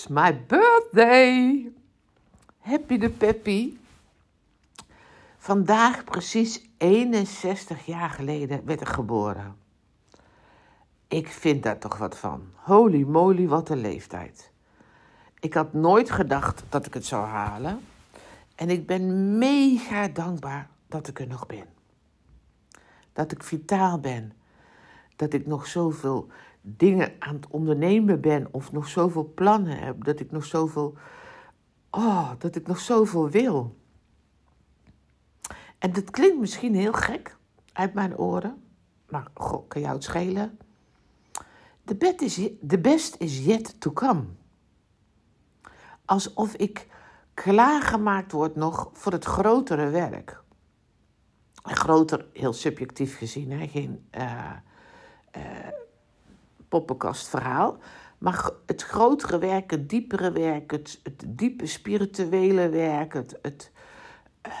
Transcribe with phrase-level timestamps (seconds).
[0.00, 1.72] It's my birthday!
[2.58, 3.76] Happy de peppy!
[5.38, 9.56] Vandaag, precies 61 jaar geleden, werd ik geboren.
[11.08, 12.42] Ik vind daar toch wat van.
[12.54, 14.50] Holy moly, wat een leeftijd.
[15.40, 17.80] Ik had nooit gedacht dat ik het zou halen.
[18.54, 21.66] En ik ben mega dankbaar dat ik er nog ben.
[23.12, 24.32] Dat ik vitaal ben.
[25.16, 26.28] Dat ik nog zoveel
[26.60, 30.94] dingen aan het ondernemen ben of nog zoveel plannen heb, dat ik nog zoveel,
[31.90, 33.76] oh, dat ik nog zoveel wil.
[35.78, 37.36] En dat klinkt misschien heel gek
[37.72, 38.62] uit mijn oren,
[39.08, 40.58] maar goh, kan jou het schelen?
[41.84, 42.34] The best is,
[42.66, 44.24] the best is yet to come.
[46.04, 46.86] Alsof ik
[47.34, 50.42] klaargemaakt word nog voor het grotere werk.
[51.62, 53.68] groter, heel subjectief gezien, hè?
[53.68, 54.52] geen uh,
[55.36, 55.42] uh,
[56.70, 57.78] poppenkastverhaal.
[58.18, 63.72] Maar het grotere werk, het diepere werk, het, het diepe spirituele werk, het, het
[64.46, 64.52] uh,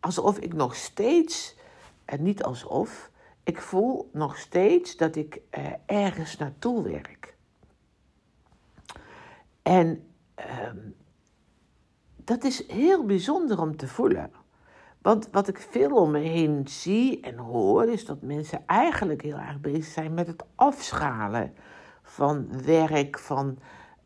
[0.00, 1.56] alsof ik nog steeds,
[2.04, 3.10] en niet alsof,
[3.42, 7.36] ik voel nog steeds dat ik uh, ergens naartoe werk.
[9.62, 10.78] En ehm,
[12.16, 14.41] dat is heel bijzonder om te voelen.
[15.02, 19.36] Want wat ik veel om me heen zie en hoor, is dat mensen eigenlijk heel
[19.36, 21.52] erg bezig zijn met het afschalen
[22.02, 23.58] van werk, van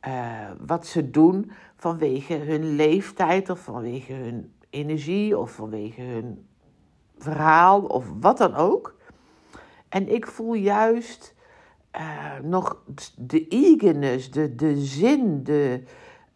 [0.09, 6.47] uh, wat ze doen vanwege hun leeftijd of vanwege hun energie of vanwege hun
[7.19, 8.95] verhaal of wat dan ook.
[9.89, 11.35] En ik voel juist
[11.97, 12.83] uh, nog
[13.17, 15.83] de eagerness, de, de zin, de,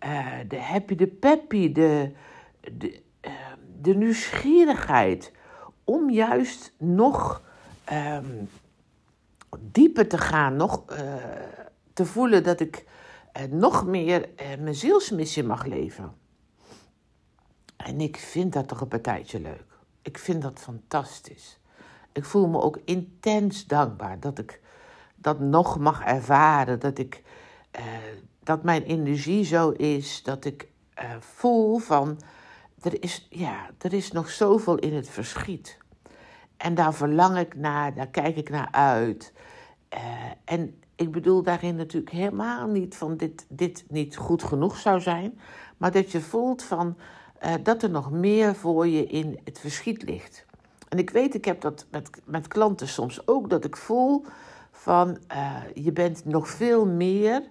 [0.04, 2.12] uh, de happy, de peppy, de,
[3.82, 5.32] de nieuwsgierigheid
[5.84, 7.42] om juist nog
[7.92, 8.48] um,
[9.58, 11.14] dieper te gaan, nog uh,
[11.92, 12.84] te voelen dat ik
[13.36, 16.12] uh, nog meer uh, mijn zielsmissie mag leven.
[17.76, 19.64] En ik vind dat toch een partijtje leuk.
[20.02, 21.58] Ik vind dat fantastisch.
[22.12, 24.60] Ik voel me ook intens dankbaar dat ik
[25.14, 26.80] dat nog mag ervaren.
[26.80, 27.22] Dat, ik,
[28.42, 30.22] dat mijn energie zo is.
[30.22, 30.68] Dat ik
[31.18, 32.18] voel van
[32.82, 35.78] er is, ja, er is nog zoveel in het verschiet.
[36.56, 39.32] En daar verlang ik naar, daar kijk ik naar uit.
[39.94, 40.00] Uh,
[40.44, 45.40] en ik bedoel daarin natuurlijk helemaal niet van dit, dit niet goed genoeg zou zijn,
[45.76, 46.96] maar dat je voelt van
[47.44, 50.46] uh, dat er nog meer voor je in het verschiet ligt.
[50.88, 54.24] En ik weet, ik heb dat met, met klanten soms ook, dat ik voel
[54.70, 57.42] van uh, je bent nog veel meer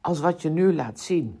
[0.00, 1.40] als wat je nu laat zien.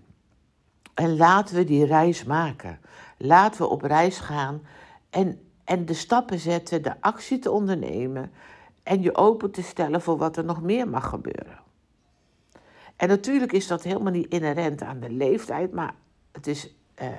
[1.00, 2.78] En laten we die reis maken.
[3.16, 4.62] Laten we op reis gaan
[5.10, 8.32] en, en de stappen zetten, de actie te ondernemen
[8.82, 11.58] en je open te stellen voor wat er nog meer mag gebeuren.
[12.96, 15.94] En natuurlijk is dat helemaal niet inherent aan de leeftijd, maar
[16.32, 17.14] het is uh, uh,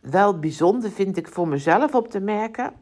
[0.00, 2.72] wel bijzonder, vind ik, voor mezelf op te merken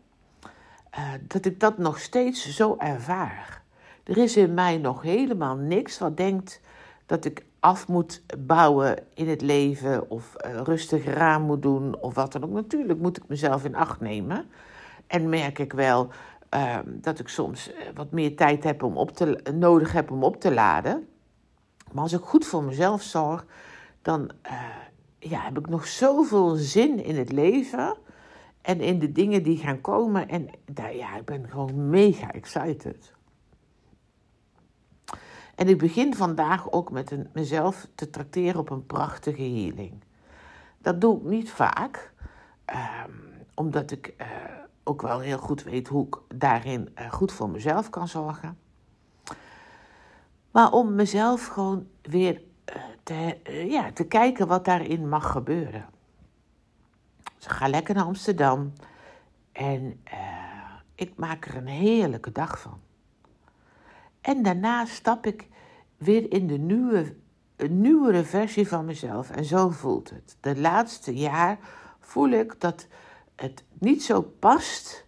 [0.99, 3.63] uh, dat ik dat nog steeds zo ervaar.
[4.05, 6.61] Er is in mij nog helemaal niks wat denkt
[7.07, 12.15] dat ik af moet bouwen in het leven of uh, rustig aan moet doen of
[12.15, 12.51] wat dan ook.
[12.51, 14.47] Natuurlijk moet ik mezelf in acht nemen.
[15.07, 16.09] En merk ik wel
[16.55, 20.25] uh, dat ik soms eh, wat meer tijd heb om op te, nodig heb om
[20.25, 21.09] op te laden.
[21.93, 23.47] Maar als ik goed voor mezelf zorg,
[24.03, 24.53] dan uh,
[25.19, 27.97] ja, heb ik nog zoveel zin in het leven
[28.63, 30.29] en in de dingen die gaan komen.
[30.29, 33.13] En daar, ja, ik ben gewoon mega excited.
[35.55, 39.93] En ik begin vandaag ook met mezelf te trakteren op een prachtige healing.
[40.79, 42.13] Dat doe ik niet vaak,
[42.67, 44.27] um, omdat ik uh,
[44.85, 48.59] ook wel heel goed weet hoe ik daarin uh, goed voor mezelf kan zorgen.
[50.51, 52.43] Maar om mezelf gewoon weer
[52.77, 55.87] uh, te, ja, te kijken wat daarin mag gebeuren.
[57.37, 58.73] Dus ga lekker naar Amsterdam
[59.53, 60.01] en
[60.95, 62.84] ik maak er een heerlijke dag van.
[64.25, 65.49] En daarna stap ik
[65.97, 67.15] weer in de nieuwe,
[67.69, 69.31] nieuwere versie van mezelf.
[69.31, 70.37] En zo voelt het.
[70.41, 71.59] De laatste jaar
[72.01, 72.87] voel ik dat
[73.37, 75.07] het niet zo past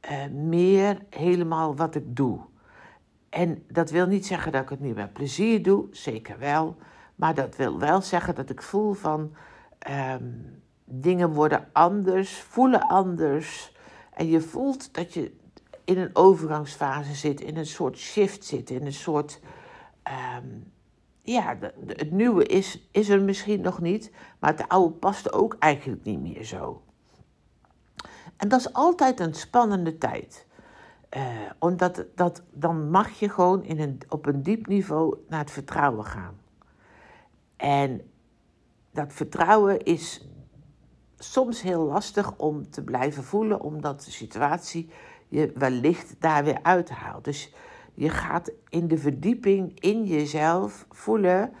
[0.00, 2.40] eh, meer helemaal wat ik doe.
[3.28, 6.76] En dat wil niet zeggen dat ik het niet met plezier doe, zeker wel.
[7.14, 9.34] Maar dat wil wel zeggen dat ik voel van
[9.78, 10.32] ehm,
[10.84, 13.76] dingen worden anders, voelen anders.
[14.12, 15.37] En je voelt dat je
[15.88, 19.40] in een overgangsfase zit, in een soort shift zit, in een soort.
[20.02, 20.46] Ehm,
[21.22, 26.04] ja, het nieuwe is, is er misschien nog niet, maar het oude past ook eigenlijk
[26.04, 26.82] niet meer zo.
[28.36, 30.46] En dat is altijd een spannende tijd.
[31.16, 31.22] Uh,
[31.58, 36.04] omdat dat, dan mag je gewoon in een, op een diep niveau naar het vertrouwen
[36.04, 36.38] gaan.
[37.56, 38.10] En
[38.90, 40.28] dat vertrouwen is
[41.18, 44.90] soms heel lastig om te blijven voelen, omdat de situatie
[45.28, 47.24] je wellicht daar weer uithaalt.
[47.24, 47.52] Dus
[47.94, 51.52] je gaat in de verdieping in jezelf voelen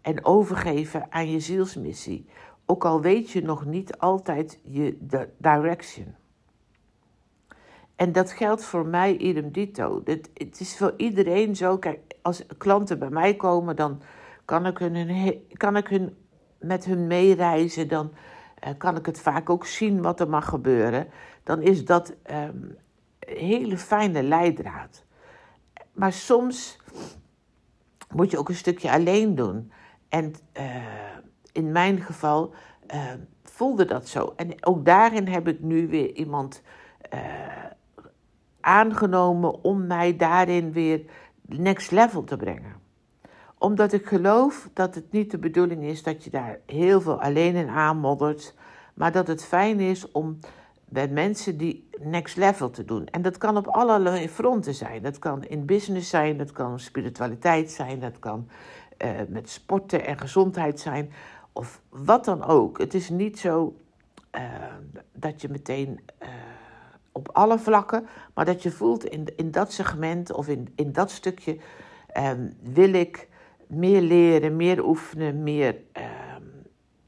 [0.00, 2.28] en overgeven aan je zielsmissie.
[2.66, 4.96] Ook al weet je nog niet altijd je
[5.38, 6.14] direction.
[7.96, 10.00] En dat geldt voor mij idem dito.
[10.04, 11.78] Het, het is voor iedereen zo.
[11.78, 14.02] Kijk, als klanten bij mij komen, dan
[14.44, 16.16] kan ik, hun, kan ik hun,
[16.58, 17.88] met hun meereizen.
[17.88, 18.10] Dan
[18.64, 21.06] uh, kan ik het vaak ook zien wat er mag gebeuren.
[21.44, 22.76] Dan is dat um,
[23.36, 25.04] hele fijne leidraad.
[25.92, 26.78] Maar soms
[28.14, 29.72] moet je ook een stukje alleen doen.
[30.08, 30.64] En uh,
[31.52, 32.54] in mijn geval
[32.94, 33.02] uh,
[33.42, 34.32] voelde dat zo.
[34.36, 36.62] En ook daarin heb ik nu weer iemand
[38.60, 41.02] aangenomen om mij daarin weer
[41.42, 42.74] next level te brengen.
[43.58, 47.54] Omdat ik geloof dat het niet de bedoeling is dat je daar heel veel alleen
[47.54, 48.54] in aanmoddert,
[48.94, 50.38] maar dat het fijn is om
[50.90, 53.06] bij mensen die next level te doen.
[53.06, 55.02] En dat kan op allerlei fronten zijn.
[55.02, 58.48] Dat kan in business zijn, dat kan spiritualiteit zijn, dat kan
[58.98, 61.10] uh, met sporten en gezondheid zijn,
[61.52, 62.78] of wat dan ook.
[62.78, 63.76] Het is niet zo
[64.34, 64.42] uh,
[65.12, 66.00] dat je meteen.
[66.22, 66.28] Uh,
[67.12, 71.10] op alle vlakken, maar dat je voelt in, in dat segment of in, in dat
[71.10, 71.56] stukje
[72.16, 73.28] um, wil ik
[73.66, 75.76] meer leren, meer oefenen, meer,
[76.36, 76.62] um,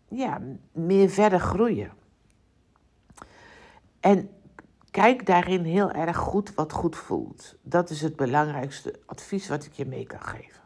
[0.08, 0.40] ja,
[0.73, 1.90] meer verder groeien.
[4.02, 4.31] En
[4.90, 7.56] kijk daarin heel erg goed wat goed voelt.
[7.62, 10.62] Dat is het belangrijkste advies wat ik je mee kan geven.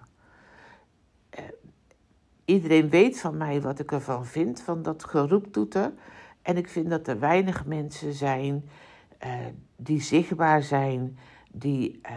[1.39, 1.45] Uh,
[2.45, 5.93] iedereen weet van mij wat ik ervan vind, van dat geroeptoeter.
[6.43, 8.69] En ik vind dat er weinig mensen zijn
[9.25, 9.33] uh,
[9.77, 11.19] die zichtbaar zijn,
[11.53, 12.11] die, uh,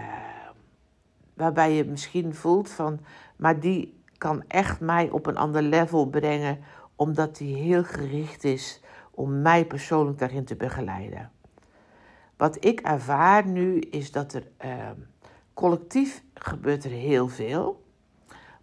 [1.33, 2.99] waarbij je misschien voelt van,
[3.35, 6.59] maar die kan echt mij op een ander level brengen,
[6.95, 8.81] omdat die heel gericht is
[9.19, 11.31] om mij persoonlijk daarin te begeleiden.
[12.37, 14.89] Wat ik ervaar nu is dat er uh,
[15.53, 17.83] collectief gebeurt er heel veel,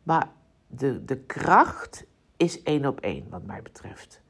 [0.03, 0.29] maar
[0.67, 2.05] de, de kracht
[2.37, 4.21] is één op één wat mij betreft.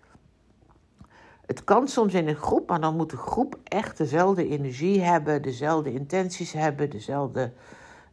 [1.46, 5.42] Het kan soms in een groep, maar dan moet de groep echt dezelfde energie hebben,
[5.42, 7.52] dezelfde intenties hebben, dezelfde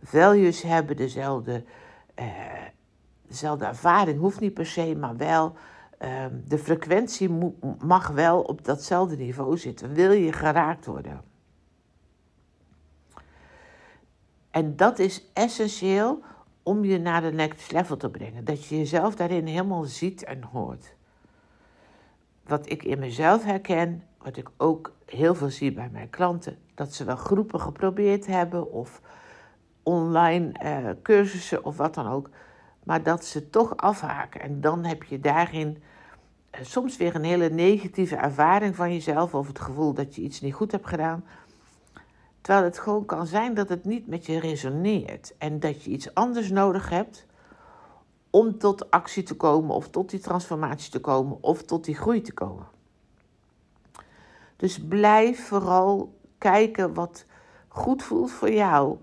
[0.04, 1.64] values hebben, dezelfde,
[2.20, 2.26] uh,
[3.28, 4.20] dezelfde ervaring.
[4.20, 5.56] Hoeft niet per se, maar wel.
[6.04, 7.30] Uh, de frequentie
[7.80, 9.94] mag wel op datzelfde niveau zitten.
[9.94, 11.22] Wil je geraakt worden?
[14.52, 16.22] En dat is essentieel
[16.64, 18.46] om je naar de next level te brengen.
[18.46, 20.96] Dat je jezelf daarin helemaal ziet en hoort
[22.44, 26.94] wat ik in mezelf herken, wat ik ook heel veel zie bij mijn klanten, dat
[26.94, 29.02] ze wel groepen geprobeerd hebben of
[29.84, 32.30] online uh, cursussen of wat dan ook,
[32.84, 34.42] maar dat ze toch afhaken.
[34.42, 35.84] En dan heb je daarin
[36.62, 40.54] soms weer een hele negatieve ervaring van jezelf of het gevoel dat je iets niet
[40.54, 41.26] goed hebt gedaan.
[42.42, 46.14] Terwijl het gewoon kan zijn dat het niet met je resoneert en dat je iets
[46.14, 47.26] anders nodig hebt
[48.30, 52.22] om tot actie te komen of tot die transformatie te komen of tot die groei
[52.22, 52.68] te komen.
[54.56, 57.26] Dus blijf vooral kijken wat
[57.68, 58.98] goed voelt voor jou,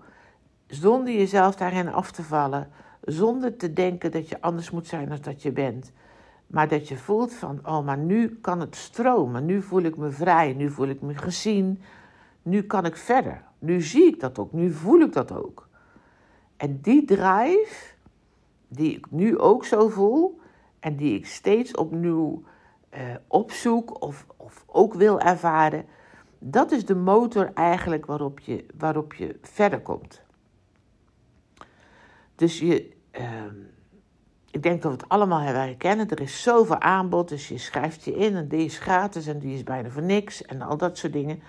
[0.67, 5.17] zonder jezelf daarin af te vallen, zonder te denken dat je anders moet zijn dan
[5.21, 5.91] dat je bent.
[6.51, 10.09] Maar dat je voelt van, oh, maar nu kan het stromen, nu voel ik me
[10.09, 11.81] vrij, nu voel ik me gezien,
[12.41, 13.43] nu kan ik verder.
[13.59, 15.67] Nu zie ik dat ook, nu voel ik dat ook.
[16.57, 17.93] En die drive,
[18.67, 20.39] die ik nu ook zo voel
[20.79, 22.43] en die ik steeds opnieuw
[22.93, 25.85] uh, opzoek of, of ook wil ervaren,
[26.39, 30.21] dat is de motor eigenlijk waarop je, waarop je verder komt.
[32.35, 33.21] Dus je, uh,
[34.51, 36.09] ik denk dat we het allemaal herkennen.
[36.09, 39.53] Er is zoveel aanbod, dus je schrijft je in en die is gratis en die
[39.53, 41.41] is bijna voor niks en al dat soort dingen.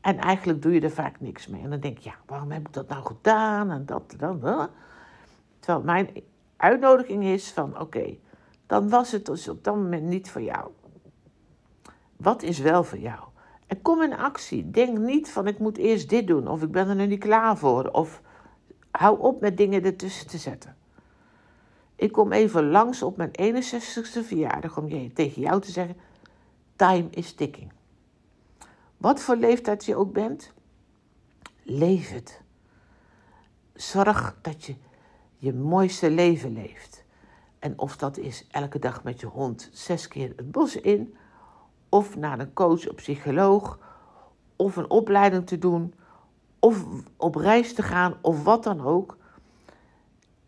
[0.00, 1.62] En eigenlijk doe je er vaak niks mee.
[1.62, 4.68] En dan denk je, ja, waarom heb ik dat nou gedaan en dat, dan.
[5.58, 6.08] Terwijl mijn
[6.56, 8.16] uitnodiging is van oké,
[8.66, 10.70] dan was het dus op dat moment niet voor jou.
[12.16, 13.20] Wat is wel voor jou?
[13.66, 14.70] En kom in actie.
[14.70, 17.56] Denk niet van ik moet eerst dit doen of ik ben er nu niet klaar
[17.56, 17.88] voor.
[17.88, 18.22] Of
[18.90, 20.76] hou op met dingen ertussen te zetten.
[22.02, 25.96] Ik kom even langs op mijn 61ste verjaardag om je, tegen jou te zeggen:
[26.76, 27.72] time is ticking.
[28.96, 30.52] Wat voor leeftijd je ook bent,
[31.62, 32.40] leef het.
[33.74, 34.74] Zorg dat je
[35.36, 37.04] je mooiste leven leeft.
[37.58, 41.16] En of dat is elke dag met je hond zes keer het bos in,
[41.88, 43.78] of naar een coach of psycholoog,
[44.56, 45.94] of een opleiding te doen,
[46.58, 46.84] of
[47.16, 49.20] op reis te gaan, of wat dan ook.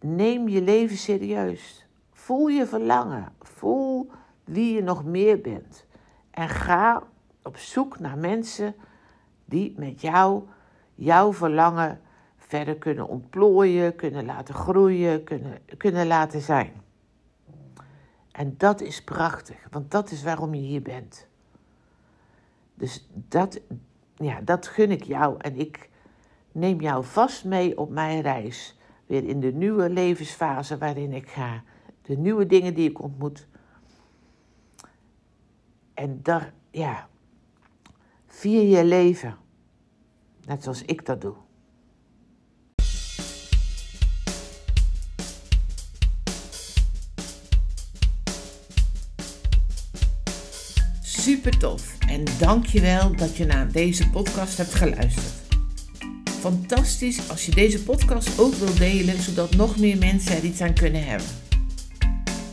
[0.07, 1.87] Neem je leven serieus.
[2.13, 3.33] Voel je verlangen.
[3.41, 4.11] Voel
[4.45, 5.87] wie je nog meer bent.
[6.31, 7.03] En ga
[7.43, 8.75] op zoek naar mensen
[9.45, 10.43] die met jou
[10.95, 12.01] jouw verlangen
[12.37, 16.73] verder kunnen ontplooien, kunnen laten groeien, kunnen, kunnen laten zijn.
[18.33, 21.27] En dat is prachtig, want dat is waarom je hier bent.
[22.75, 23.61] Dus dat,
[24.15, 25.91] ja, dat gun ik jou en ik
[26.53, 28.74] neem jou vast mee op mijn reis.
[29.07, 31.63] Weer in de nieuwe levensfase waarin ik ga.
[32.03, 33.47] De nieuwe dingen die ik ontmoet.
[35.95, 37.09] En daar, ja,
[38.27, 39.37] vier je leven.
[40.47, 41.35] Net zoals ik dat doe.
[51.03, 55.44] Super tof en dankjewel dat je naar deze podcast hebt geluisterd.
[56.45, 60.75] Fantastisch als je deze podcast ook wilt delen, zodat nog meer mensen er iets aan
[60.75, 61.27] kunnen hebben.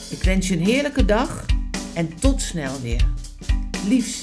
[0.09, 1.45] Ik wens je een heerlijke dag
[1.93, 3.07] en tot snel weer.
[3.87, 4.21] Liefs.